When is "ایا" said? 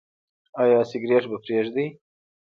0.61-0.79